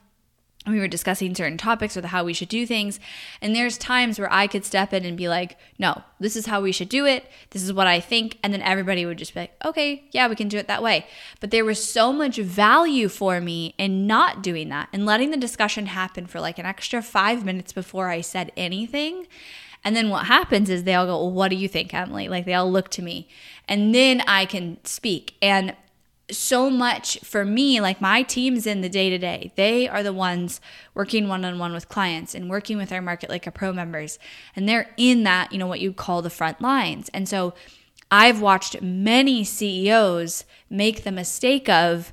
we 0.67 0.79
were 0.79 0.89
discussing 0.89 1.35
certain 1.35 1.57
topics 1.57 1.97
or 1.97 2.07
how 2.07 2.23
we 2.23 2.35
should 2.35 2.51
do 2.51 2.67
things. 2.67 3.01
And 3.41 3.57
there's 3.57 3.79
times 3.79 4.19
where 4.19 4.31
I 4.31 4.47
could 4.47 4.65
step 4.65 4.93
in 4.93 5.07
and 5.07 5.17
be 5.17 5.27
like, 5.27 5.57
no, 5.79 6.03
this 6.19 6.37
is 6.37 6.47
how 6.47 6.61
we 6.61 6.71
should 6.71 6.91
do 6.91 7.07
it. 7.07 7.25
This 7.51 7.63
is 7.63 7.73
what 7.73 7.87
I 7.87 7.99
think. 7.99 8.39
And 8.43 8.53
then 8.53 8.61
everybody 8.61 9.07
would 9.07 9.17
just 9.17 9.33
be 9.33 9.41
like, 9.41 9.55
okay, 9.65 10.05
yeah, 10.13 10.29
we 10.29 10.37
can 10.37 10.49
do 10.49 10.59
it 10.59 10.67
that 10.69 10.83
way. 10.83 11.07
But 11.41 11.51
there 11.51 11.65
was 11.65 11.83
so 11.83 12.13
much 12.13 12.37
value 12.37 13.09
for 13.09 13.41
me 13.41 13.75
in 13.79 14.07
not 14.07 14.43
doing 14.43 14.69
that 14.69 14.91
and 14.93 15.07
letting 15.07 15.31
the 15.31 15.39
discussion 15.39 15.87
happen 15.87 16.27
for 16.27 16.41
like 16.41 16.59
an 16.59 16.67
extra 16.67 17.01
five 17.01 17.43
minutes 17.43 17.73
before 17.73 18.09
I 18.09 18.21
said 18.21 18.53
anything. 18.55 19.27
And 19.83 19.97
then 19.97 20.11
what 20.11 20.27
happens 20.27 20.69
is 20.69 20.85
they 20.85 20.95
all 20.95 21.07
go, 21.07 21.17
well, 21.17 21.31
what 21.31 21.49
do 21.49 21.57
you 21.57 21.69
think, 21.69 21.95
Emily? 21.95 22.29
Like 22.29 22.45
they 22.45 22.53
all 22.53 22.71
look 22.71 22.91
to 22.91 23.03
me. 23.03 23.29
And 23.67 23.95
then 23.95 24.21
I 24.27 24.45
can 24.45 24.77
speak. 24.85 25.37
And 25.41 25.75
so 26.33 26.71
much 26.71 27.19
for 27.21 27.45
me 27.45 27.81
like 27.81 28.01
my 28.01 28.23
teams 28.23 28.67
in 28.67 28.81
the 28.81 28.89
day 28.89 29.11
to 29.11 29.19
day 29.19 29.53
they 29.57 29.89
are 29.89 30.03
the 30.03 30.13
ones 30.13 30.61
working 30.95 31.29
one 31.29 31.45
on 31.45 31.59
one 31.59 31.73
with 31.73 31.89
clients 31.89 32.35
and 32.35 32.51
working 32.51 32.77
with 32.77 32.93
our 32.93 33.03
market 33.03 33.31
like 33.31 33.47
a 33.47 33.51
pro 33.51 33.73
members 33.73 34.19
and 34.55 34.69
they're 34.69 34.91
in 34.97 35.23
that 35.23 35.53
you 35.53 35.59
know 35.59 35.67
what 35.67 35.81
you 35.81 35.93
call 35.93 36.23
the 36.23 36.31
front 36.31 36.61
lines. 36.61 37.09
And 37.11 37.29
so 37.29 37.55
i've 38.11 38.41
watched 38.41 38.83
many 38.83 39.45
ceos 39.45 40.45
make 40.69 41.05
the 41.05 41.13
mistake 41.13 41.69
of 41.69 42.13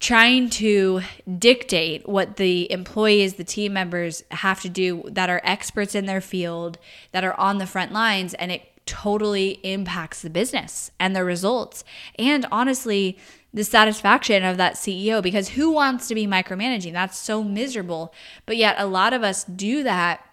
trying 0.00 0.48
to 0.48 1.02
dictate 1.38 2.08
what 2.08 2.36
the 2.36 2.70
employees 2.72 3.34
the 3.34 3.44
team 3.44 3.74
members 3.74 4.24
have 4.30 4.60
to 4.62 4.68
do 4.68 5.04
that 5.06 5.28
are 5.28 5.42
experts 5.44 5.94
in 5.94 6.06
their 6.06 6.22
field 6.22 6.78
that 7.12 7.22
are 7.22 7.38
on 7.38 7.58
the 7.58 7.66
front 7.66 7.92
lines 7.92 8.32
and 8.34 8.50
it 8.50 8.69
totally 8.90 9.60
impacts 9.62 10.20
the 10.20 10.28
business 10.28 10.90
and 10.98 11.14
the 11.14 11.22
results. 11.22 11.84
And 12.18 12.44
honestly, 12.50 13.16
the 13.54 13.62
satisfaction 13.62 14.42
of 14.42 14.56
that 14.56 14.74
CEO 14.74 15.22
because 15.22 15.50
who 15.50 15.70
wants 15.70 16.08
to 16.08 16.14
be 16.16 16.26
micromanaging? 16.26 16.92
That's 16.92 17.16
so 17.16 17.44
miserable. 17.44 18.12
But 18.46 18.56
yet, 18.56 18.74
a 18.78 18.86
lot 18.86 19.12
of 19.12 19.22
us 19.22 19.44
do 19.44 19.84
that 19.84 20.26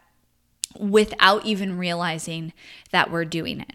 without 0.79 1.45
even 1.45 1.77
realizing 1.77 2.51
that 2.91 3.11
we're 3.11 3.25
doing 3.25 3.59
it. 3.59 3.73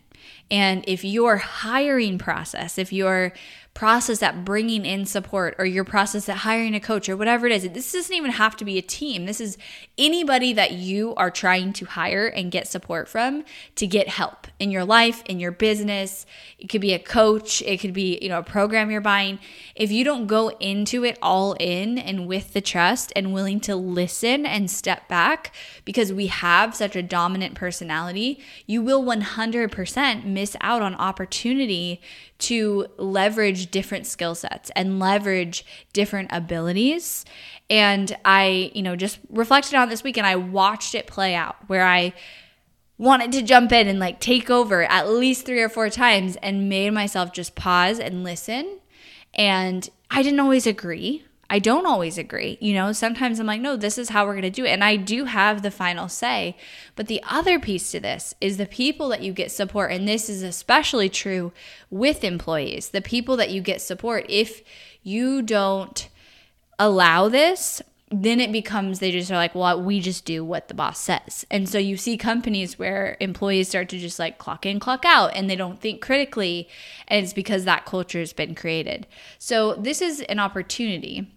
And 0.51 0.85
if 0.89 1.05
your 1.05 1.37
hiring 1.37 2.19
process, 2.19 2.77
if 2.77 2.93
your 2.93 3.33
process 3.75 4.23
at 4.23 4.45
bringing 4.45 4.85
in 4.85 5.07
support 5.07 5.55
or 5.59 5.65
your 5.65 5.85
process 5.85 6.29
at 6.29 6.39
hiring 6.39 6.75
a 6.75 6.81
coach 6.81 7.09
or 7.09 7.17
whatever 7.17 7.47
it 7.47 7.53
is. 7.53 7.69
This 7.71 7.93
doesn't 7.93 8.15
even 8.15 8.33
have 8.33 8.55
to 8.57 8.65
be 8.65 8.77
a 8.77 8.83
team. 8.83 9.25
This 9.25 9.41
is 9.41 9.57
anybody 9.97 10.53
that 10.53 10.73
you 10.73 11.15
are 11.15 11.31
trying 11.31 11.73
to 11.75 11.87
hire 11.87 12.27
and 12.27 12.53
get 12.53 12.69
support 12.69 13.09
from 13.09 13.45
to 13.77 13.87
get 13.87 14.09
help 14.09 14.47
in 14.59 14.71
your 14.71 14.85
life, 14.85 15.23
in 15.25 15.41
your 15.41 15.53
business. 15.53 16.27
It 16.59 16.69
could 16.69 16.83
be 16.83 16.93
a 16.93 16.99
coach, 16.99 17.63
it 17.63 17.81
could 17.81 17.95
be, 17.95 18.19
you 18.21 18.29
know, 18.29 18.39
a 18.39 18.43
program 18.43 18.91
you're 18.91 19.01
buying. 19.01 19.39
If 19.75 19.91
you 19.91 20.05
don't 20.05 20.27
go 20.27 20.51
into 20.61 21.05
it 21.05 21.19
all 21.23 21.55
in 21.55 21.97
and 21.97 22.27
with 22.27 22.53
the 22.53 22.61
trust 22.61 23.11
and 23.17 23.33
willing 23.33 23.61
to 23.61 23.75
listen 23.75 24.45
and 24.45 24.71
step 24.71 25.09
back 25.09 25.55
because 25.87 26.13
we 26.13 26.27
have 26.27 26.77
such 26.77 26.95
a 26.95 27.03
dominant 27.03 27.55
personality, 27.55 28.39
you 28.67 28.83
will 28.83 29.03
100% 29.03 30.25
miss 30.25 30.57
out 30.61 30.83
on 30.83 30.95
opportunity 30.97 32.03
to 32.43 32.87
leverage 33.63 33.71
different 33.71 34.07
skill 34.07 34.35
sets 34.35 34.71
and 34.77 34.99
leverage 34.99 35.65
different 35.93 36.31
abilities. 36.33 37.25
And 37.71 38.17
I, 38.25 38.71
you 38.75 38.83
know, 38.83 38.97
just 38.97 39.19
reflected 39.31 39.75
on 39.75 39.89
this 39.89 40.03
week 40.03 40.19
and 40.19 40.27
I 40.27 40.37
watched 40.37 40.95
it 40.95 41.07
play 41.07 41.35
out 41.35 41.57
where 41.69 41.85
I 41.85 42.13
wanted 42.99 43.33
to 43.33 43.43
jump 43.43 43.73
in 43.73 43.89
and 43.89 43.99
like 43.99 44.21
take 44.21 44.51
over 44.51 44.85
at 44.85 45.09
least 45.09 45.47
three 45.47 45.61
or 45.61 45.69
four 45.69 45.91
times 45.91 46.37
and 46.43 46.69
made 46.69 46.91
myself 46.91 47.33
just 47.33 47.55
pause 47.55 47.99
and 47.99 48.25
listen. 48.25 48.79
And 49.35 49.89
I 50.11 50.23
didn't 50.23 50.41
always 50.41 50.67
agree. 50.67 51.25
I 51.53 51.59
don't 51.59 51.85
always 51.85 52.17
agree. 52.17 52.57
You 52.63 52.73
know, 52.73 52.93
sometimes 52.93 53.39
I'm 53.39 53.47
like, 53.47 53.61
no, 53.61 53.77
this 53.77 53.99
is 53.99 54.09
how 54.09 54.25
we're 54.25 54.33
going 54.33 54.41
to 54.41 54.49
do 54.51 54.65
it. 54.65 54.71
And 54.71 54.83
I 54.83 54.97
do 54.97 55.27
have 55.27 55.61
the 55.61 55.71
final 55.71 56.09
say. 56.09 56.57
But 56.97 57.09
the 57.09 57.23
other 57.29 57.61
piece 57.61 57.91
to 57.91 58.01
this 58.01 58.35
is 58.41 58.57
the 58.57 58.65
people 58.65 59.11
that 59.11 59.21
you 59.21 59.35
get 59.35 59.53
support. 59.53 59.93
And 59.93 60.09
this 60.09 60.31
is 60.31 60.43
especially 60.43 61.11
true 61.11 61.53
with 61.91 62.25
employees. 62.25 62.89
The 62.89 63.03
people 63.03 63.37
that 63.37 63.51
you 63.51 63.61
get 63.61 63.83
support, 63.83 64.25
if 64.31 64.63
you 65.03 65.43
don't 65.43 66.09
allow 66.79 67.29
this, 67.29 67.83
then 68.11 68.41
it 68.41 68.51
becomes 68.51 68.99
they 68.99 69.11
just 69.11 69.31
are 69.31 69.35
like, 69.35 69.55
well, 69.55 69.83
we 69.83 70.01
just 70.01 70.25
do 70.25 70.43
what 70.43 70.69
the 70.69 70.75
boss 70.75 71.01
says. 71.01 71.45
And 71.51 71.69
so 71.69 71.77
you 71.77 71.99
see 71.99 72.17
companies 72.17 72.79
where 72.79 73.19
employees 73.21 73.69
start 73.69 73.91
to 73.91 73.99
just 73.99 74.19
like 74.19 74.39
clock 74.39 74.65
in, 74.65 74.81
clock 74.81 75.05
out, 75.05 75.37
and 75.37 75.51
they 75.51 75.57
don't 75.57 75.83
think 75.83 76.01
critically. 76.01 76.67
And 77.09 77.23
it's 77.23 77.35
because 77.35 77.67
that 77.67 77.85
culture 77.85 78.21
has 78.21 78.33
been 78.33 78.55
created. 78.55 79.07
So 79.39 79.75
this 79.75 80.01
is 80.01 80.23
an 80.23 80.39
opportunity 80.39 81.29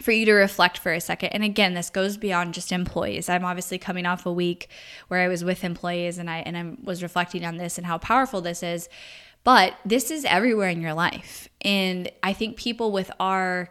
for 0.00 0.12
you 0.12 0.26
to 0.26 0.32
reflect 0.32 0.78
for 0.78 0.92
a 0.92 1.00
second. 1.00 1.30
And 1.30 1.42
again, 1.42 1.74
this 1.74 1.90
goes 1.90 2.16
beyond 2.16 2.54
just 2.54 2.72
employees. 2.72 3.28
I'm 3.28 3.44
obviously 3.44 3.78
coming 3.78 4.06
off 4.06 4.26
a 4.26 4.32
week 4.32 4.68
where 5.08 5.20
I 5.20 5.28
was 5.28 5.44
with 5.44 5.64
employees 5.64 6.18
and 6.18 6.28
I 6.28 6.38
and 6.38 6.56
I 6.56 6.72
was 6.82 7.02
reflecting 7.02 7.44
on 7.44 7.56
this 7.56 7.78
and 7.78 7.86
how 7.86 7.98
powerful 7.98 8.40
this 8.40 8.62
is. 8.62 8.88
But 9.44 9.74
this 9.84 10.10
is 10.10 10.24
everywhere 10.24 10.68
in 10.68 10.80
your 10.80 10.94
life. 10.94 11.48
And 11.62 12.10
I 12.22 12.32
think 12.32 12.56
people 12.56 12.90
with 12.90 13.10
our 13.20 13.70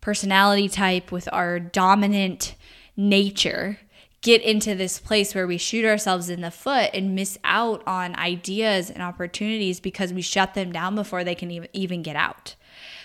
personality 0.00 0.68
type, 0.68 1.10
with 1.10 1.28
our 1.32 1.58
dominant 1.58 2.54
nature, 2.96 3.78
get 4.24 4.40
into 4.40 4.74
this 4.74 4.98
place 4.98 5.34
where 5.34 5.46
we 5.46 5.58
shoot 5.58 5.84
ourselves 5.84 6.30
in 6.30 6.40
the 6.40 6.50
foot 6.50 6.90
and 6.94 7.14
miss 7.14 7.38
out 7.44 7.82
on 7.86 8.16
ideas 8.16 8.90
and 8.90 9.02
opportunities 9.02 9.80
because 9.80 10.14
we 10.14 10.22
shut 10.22 10.54
them 10.54 10.72
down 10.72 10.94
before 10.94 11.22
they 11.22 11.34
can 11.34 11.68
even 11.74 12.02
get 12.02 12.16
out. 12.16 12.56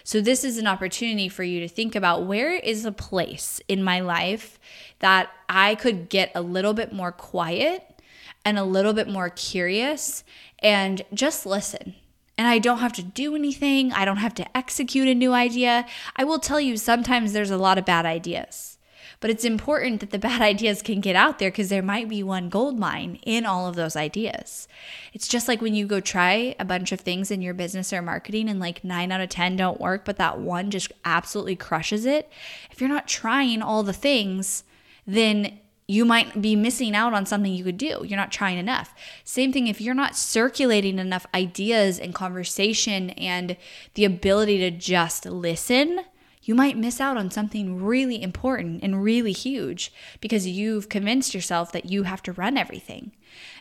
So, 0.06 0.22
this 0.22 0.46
is 0.46 0.58
an 0.58 0.66
opportunity 0.66 1.28
for 1.28 1.44
you 1.44 1.60
to 1.60 1.68
think 1.68 1.94
about 1.94 2.26
where 2.26 2.54
is 2.54 2.86
a 2.86 2.92
place 2.92 3.62
in 3.68 3.84
my 3.84 4.00
life 4.00 4.58
that 5.00 5.30
I 5.50 5.76
could 5.76 6.10
get 6.10 6.32
a 6.34 6.42
little 6.42 6.74
bit 6.74 6.94
more 6.94 7.12
quiet 7.12 8.02
and 8.46 8.58
a 8.58 8.64
little 8.64 8.94
bit 8.94 9.10
more 9.10 9.30
curious 9.30 10.24
and 10.60 11.04
just 11.14 11.46
listen. 11.46 11.96
And 12.38 12.48
I 12.48 12.60
don't 12.60 12.80
have 12.80 12.94
to 12.94 13.04
do 13.04 13.36
anything. 13.36 13.92
I 13.92 14.06
don't 14.06 14.18
have 14.18 14.34
to 14.36 14.58
execute 14.58 15.10
a 15.10 15.14
new 15.14 15.34
idea. 15.34 15.86
I 16.16 16.24
will 16.24 16.40
tell 16.40 16.62
you, 16.62 16.78
sometimes 16.78 17.34
there's 17.34 17.52
a 17.52 17.58
lot 17.58 17.78
of 17.78 17.84
bad 17.84 18.06
ideas. 18.06 18.79
But 19.20 19.30
it's 19.30 19.44
important 19.44 20.00
that 20.00 20.12
the 20.12 20.20
bad 20.30 20.42
ideas 20.42 20.82
can 20.82 21.02
get 21.02 21.16
out 21.16 21.40
there 21.40 21.52
because 21.52 21.70
there 21.70 21.82
might 21.82 22.10
be 22.10 22.24
one 22.24 22.50
gold 22.50 22.80
mine 22.80 23.20
in 23.26 23.46
all 23.46 23.68
of 23.68 23.76
those 23.76 23.96
ideas. 23.96 24.68
It's 25.14 25.28
just 25.28 25.48
like 25.48 25.62
when 25.62 25.76
you 25.76 25.86
go 25.86 26.00
try 26.00 26.56
a 26.60 26.66
bunch 26.66 26.92
of 26.92 27.02
things 27.02 27.32
in 27.32 27.42
your 27.42 27.54
business 27.54 27.92
or 27.92 28.02
marketing 28.02 28.50
and 28.50 28.60
like 28.60 28.84
nine 28.84 29.12
out 29.12 29.22
of 29.22 29.30
10 29.30 29.56
don't 29.56 29.82
work, 29.82 30.06
but 30.06 30.18
that 30.18 30.40
one 30.40 30.72
just 30.72 30.92
absolutely 31.06 31.56
crushes 31.56 32.06
it. 32.06 32.32
If 32.72 32.80
you're 32.80 32.90
not 32.90 33.08
trying 33.08 33.62
all 33.62 33.84
the 33.84 33.94
things, 33.94 34.64
then 35.06 35.60
you 35.90 36.06
might 36.06 36.40
be 36.40 36.56
missing 36.56 36.96
out 36.96 37.16
on 37.16 37.26
something 37.26 37.52
you 37.52 37.64
could 37.64 37.78
do. 37.78 38.06
You're 38.06 38.16
not 38.16 38.32
trying 38.32 38.60
enough. 38.60 38.94
Same 39.24 39.52
thing 39.52 39.66
if 39.66 39.82
you're 39.82 39.96
not 39.96 40.16
circulating 40.16 41.00
enough 41.00 41.26
ideas 41.34 41.98
and 41.98 42.14
conversation 42.14 43.10
and 43.12 43.58
the 43.96 44.06
ability 44.06 44.60
to 44.60 44.70
just 44.70 45.26
listen 45.26 46.02
you 46.50 46.56
might 46.56 46.76
miss 46.76 47.00
out 47.00 47.16
on 47.16 47.30
something 47.30 47.80
really 47.80 48.20
important 48.24 48.82
and 48.82 49.04
really 49.04 49.34
huge 49.34 49.94
because 50.20 50.48
you've 50.48 50.90
convinced 50.90 51.36
yourself 51.36 51.72
that 51.72 51.86
you 51.86 52.02
have 52.02 52.24
to 52.24 52.32
run 52.32 52.58
everything. 52.58 53.12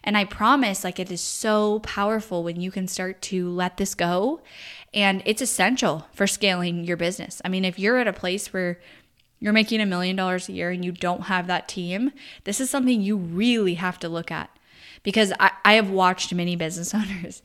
And 0.02 0.16
I 0.16 0.24
promise, 0.24 0.84
like, 0.84 0.98
it 0.98 1.12
is 1.12 1.20
so 1.20 1.80
powerful 1.80 2.42
when 2.42 2.62
you 2.62 2.70
can 2.70 2.88
start 2.88 3.20
to 3.24 3.50
let 3.50 3.76
this 3.76 3.94
go. 3.94 4.40
And 4.94 5.22
it's 5.26 5.42
essential 5.42 6.06
for 6.14 6.26
scaling 6.26 6.84
your 6.84 6.96
business. 6.96 7.42
I 7.44 7.50
mean, 7.50 7.66
if 7.66 7.78
you're 7.78 7.98
at 7.98 8.08
a 8.08 8.12
place 8.14 8.54
where 8.54 8.80
you're 9.38 9.52
making 9.52 9.82
a 9.82 9.86
million 9.86 10.16
dollars 10.16 10.48
a 10.48 10.52
year 10.52 10.70
and 10.70 10.82
you 10.82 10.92
don't 10.92 11.24
have 11.24 11.46
that 11.46 11.68
team, 11.68 12.10
this 12.44 12.58
is 12.58 12.70
something 12.70 13.02
you 13.02 13.18
really 13.18 13.74
have 13.74 13.98
to 13.98 14.08
look 14.08 14.30
at. 14.30 14.48
Because 15.02 15.30
I, 15.38 15.50
I 15.62 15.74
have 15.74 15.90
watched 15.90 16.32
many 16.32 16.56
business 16.56 16.94
owners 16.94 17.42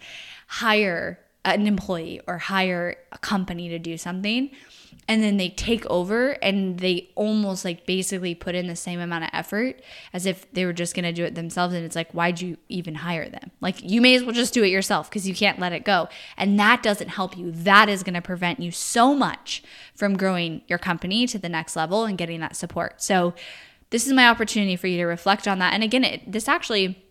hire 0.48 1.20
an 1.44 1.68
employee 1.68 2.22
or 2.28 2.38
hire 2.38 2.96
a 3.12 3.18
company 3.18 3.68
to 3.68 3.78
do 3.78 3.98
something 3.98 4.50
and 5.08 5.24
then 5.24 5.38
they 5.38 5.50
take 5.50 5.86
over 5.88 6.32
and 6.42 6.80
they 6.80 7.10
almost 7.16 7.66
like 7.66 7.86
basically 7.86 8.36
put 8.36 8.56
in 8.56 8.68
the 8.68 8.76
same 8.76 9.00
amount 9.00 9.26
of 9.26 9.30
effort 9.34 9.82
as 10.14 10.26
if 10.26 10.52
they 10.54 10.66
were 10.66 10.74
just 10.74 10.96
going 10.96 11.04
to 11.04 11.12
do 11.12 11.26
it 11.26 11.36
themselves 11.36 11.74
and 11.74 11.86
it's 11.86 11.96
like 11.96 12.12
why'd 12.12 12.42
you 12.42 12.58
even 12.70 12.96
hire 12.96 13.28
them? 13.28 13.52
Like 13.62 13.82
you 13.82 14.02
may 14.02 14.16
as 14.16 14.24
well 14.24 14.34
just 14.34 14.54
do 14.54 14.64
it 14.64 14.70
yourself 14.70 15.10
because 15.10 15.28
you 15.28 15.36
can't 15.36 15.60
let 15.60 15.74
it 15.74 15.84
go. 15.84 16.08
And 16.38 16.60
that 16.60 16.84
doesn't 16.84 17.10
help 17.10 17.38
you. 17.38 17.52
That 17.52 17.90
is 17.90 18.04
going 18.04 18.14
to 18.14 18.22
prevent 18.22 18.60
you 18.60 18.72
so 18.72 19.14
much 19.14 19.64
from 19.96 20.18
growing 20.18 20.62
your 20.68 20.80
company 20.80 21.28
to 21.28 21.38
the 21.38 21.50
next 21.50 21.76
level 21.76 22.06
and 22.06 22.18
getting 22.18 22.40
that 22.40 22.56
support. 22.56 23.02
So 23.02 23.34
this 23.90 24.08
is 24.08 24.14
my 24.14 24.28
opportunity 24.28 24.76
for 24.76 24.88
you 24.88 24.98
to 24.98 25.06
reflect 25.06 25.48
on 25.48 25.60
that. 25.60 25.74
And 25.74 25.84
again 25.84 26.04
it, 26.04 26.32
this 26.32 26.48
actually 26.48 27.03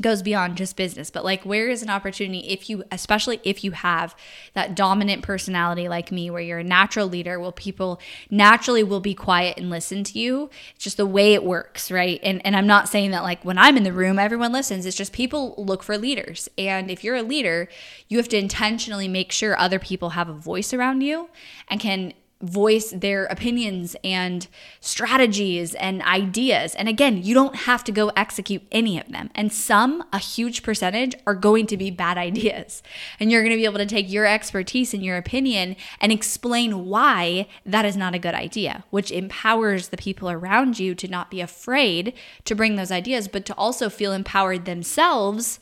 goes 0.00 0.22
beyond 0.22 0.56
just 0.56 0.76
business 0.76 1.10
but 1.10 1.24
like 1.24 1.42
where 1.44 1.68
is 1.68 1.82
an 1.82 1.90
opportunity 1.90 2.40
if 2.48 2.68
you 2.68 2.84
especially 2.92 3.40
if 3.44 3.64
you 3.64 3.70
have 3.72 4.14
that 4.52 4.74
dominant 4.74 5.22
personality 5.22 5.88
like 5.88 6.12
me 6.12 6.30
where 6.30 6.42
you're 6.42 6.58
a 6.58 6.64
natural 6.64 7.06
leader 7.06 7.40
well 7.40 7.52
people 7.52 8.00
naturally 8.30 8.82
will 8.82 9.00
be 9.00 9.14
quiet 9.14 9.56
and 9.56 9.70
listen 9.70 10.04
to 10.04 10.18
you? 10.18 10.50
It's 10.74 10.84
just 10.84 10.96
the 10.96 11.06
way 11.06 11.34
it 11.34 11.44
works 11.44 11.90
right? 11.90 12.20
And 12.22 12.44
and 12.44 12.56
I'm 12.56 12.66
not 12.66 12.88
saying 12.88 13.10
that 13.12 13.22
like 13.22 13.44
when 13.44 13.58
I'm 13.58 13.76
in 13.76 13.82
the 13.82 13.92
room 13.92 14.18
everyone 14.18 14.52
listens. 14.52 14.86
It's 14.86 14.96
just 14.96 15.12
people 15.12 15.54
look 15.56 15.82
for 15.82 15.96
leaders. 15.98 16.48
And 16.58 16.90
if 16.90 17.02
you're 17.02 17.16
a 17.16 17.22
leader 17.22 17.68
you 18.08 18.18
have 18.18 18.28
to 18.28 18.38
intentionally 18.38 19.08
make 19.08 19.32
sure 19.32 19.58
other 19.58 19.78
people 19.78 20.10
have 20.10 20.28
a 20.28 20.34
voice 20.34 20.72
around 20.72 21.00
you 21.00 21.28
and 21.68 21.80
can 21.80 22.12
voice 22.46 22.90
their 22.90 23.24
opinions 23.26 23.96
and 24.04 24.46
strategies 24.80 25.74
and 25.74 26.02
ideas. 26.02 26.74
And 26.74 26.88
again, 26.88 27.22
you 27.22 27.34
don't 27.34 27.56
have 27.56 27.84
to 27.84 27.92
go 27.92 28.08
execute 28.16 28.62
any 28.72 29.00
of 29.00 29.08
them. 29.08 29.30
And 29.34 29.52
some, 29.52 30.04
a 30.12 30.18
huge 30.18 30.62
percentage, 30.62 31.14
are 31.26 31.34
going 31.34 31.66
to 31.66 31.76
be 31.76 31.90
bad 31.90 32.18
ideas. 32.18 32.82
And 33.18 33.30
you're 33.30 33.42
going 33.42 33.52
to 33.52 33.56
be 33.56 33.64
able 33.64 33.78
to 33.78 33.86
take 33.86 34.10
your 34.10 34.26
expertise 34.26 34.94
and 34.94 35.04
your 35.04 35.16
opinion 35.16 35.76
and 36.00 36.12
explain 36.12 36.86
why 36.86 37.48
that 37.64 37.84
is 37.84 37.96
not 37.96 38.14
a 38.14 38.18
good 38.18 38.34
idea, 38.34 38.84
which 38.90 39.10
empowers 39.10 39.88
the 39.88 39.96
people 39.96 40.30
around 40.30 40.78
you 40.78 40.94
to 40.94 41.08
not 41.08 41.30
be 41.30 41.40
afraid 41.40 42.12
to 42.44 42.54
bring 42.54 42.76
those 42.76 42.92
ideas, 42.92 43.28
but 43.28 43.44
to 43.46 43.54
also 43.54 43.88
feel 43.88 44.12
empowered 44.12 44.64
themselves 44.64 45.58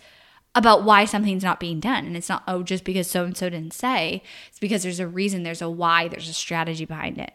about 0.54 0.84
why 0.84 1.04
something's 1.04 1.42
not 1.42 1.60
being 1.60 1.80
done. 1.80 2.06
And 2.06 2.16
it's 2.16 2.28
not, 2.28 2.44
oh, 2.46 2.62
just 2.62 2.84
because 2.84 3.10
so 3.10 3.24
and 3.24 3.36
so 3.36 3.50
didn't 3.50 3.74
say. 3.74 4.22
It's 4.48 4.58
because 4.58 4.82
there's 4.82 5.00
a 5.00 5.08
reason, 5.08 5.42
there's 5.42 5.62
a 5.62 5.70
why, 5.70 6.08
there's 6.08 6.28
a 6.28 6.34
strategy 6.34 6.84
behind 6.84 7.18
it. 7.18 7.32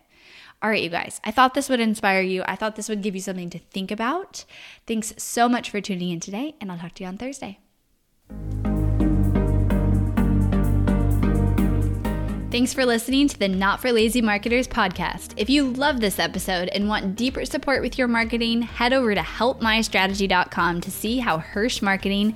All 0.61 0.69
right, 0.69 0.83
you 0.83 0.89
guys, 0.89 1.21
I 1.23 1.31
thought 1.31 1.53
this 1.53 1.69
would 1.69 1.79
inspire 1.79 2.21
you. 2.21 2.43
I 2.45 2.55
thought 2.55 2.75
this 2.75 2.89
would 2.89 3.01
give 3.01 3.15
you 3.15 3.21
something 3.21 3.49
to 3.51 3.59
think 3.59 3.91
about. 3.91 4.43
Thanks 4.87 5.13
so 5.17 5.47
much 5.47 5.69
for 5.69 5.79
tuning 5.79 6.09
in 6.09 6.19
today, 6.19 6.55
and 6.59 6.69
I'll 6.69 6.77
talk 6.77 6.95
to 6.95 7.03
you 7.03 7.07
on 7.07 7.17
Thursday. 7.17 7.59
Thanks 12.51 12.73
for 12.73 12.83
listening 12.83 13.27
to 13.27 13.37
the 13.37 13.47
Not 13.47 13.79
for 13.79 13.91
Lazy 13.91 14.21
Marketers 14.23 14.67
podcast. 14.67 15.33
If 15.37 15.51
you 15.51 15.71
love 15.71 16.01
this 16.01 16.17
episode 16.17 16.67
and 16.69 16.89
want 16.89 17.15
deeper 17.15 17.45
support 17.45 17.81
with 17.83 17.97
your 17.97 18.07
marketing, 18.07 18.63
head 18.63 18.91
over 18.91 19.13
to 19.13 19.21
helpmystrategy.com 19.21 20.81
to 20.81 20.91
see 20.91 21.19
how 21.19 21.37
Hirsch 21.37 21.83
Marketing 21.83 22.35